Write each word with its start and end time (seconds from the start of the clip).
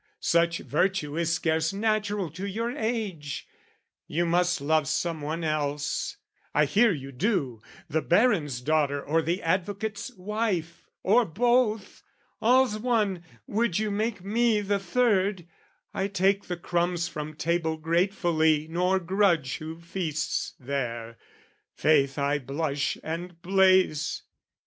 "Such 0.19 0.57
virtue 0.61 1.15
is 1.15 1.31
scarce 1.31 1.71
natural 1.71 2.31
to 2.31 2.47
your 2.47 2.71
age: 2.75 3.47
"You 4.07 4.25
must 4.25 4.59
love 4.59 4.87
someone 4.87 5.43
else; 5.43 6.17
I 6.55 6.65
hear 6.65 6.91
you 6.91 7.11
do, 7.11 7.61
"The 7.87 8.01
baron's 8.01 8.61
daughter 8.61 8.99
or 9.05 9.21
the 9.21 9.43
Advocate's 9.43 10.09
wife, 10.17 10.87
"Or 11.03 11.23
both, 11.23 12.01
all's 12.41 12.79
one, 12.79 13.23
would 13.45 13.77
you 13.77 13.91
make 13.91 14.23
me 14.25 14.61
the 14.61 14.79
third 14.79 15.45
"I 15.93 16.07
take 16.07 16.45
the 16.45 16.57
crumbs 16.57 17.07
from 17.07 17.35
table 17.35 17.77
gratefully 17.77 18.67
"Nor 18.67 18.99
grudge 18.99 19.57
who 19.57 19.79
feasts 19.79 20.55
there. 20.59 21.19
'Faith, 21.75 22.17
I 22.17 22.39
blush 22.39 22.97
and 23.03 23.39
blaze! 23.43 24.23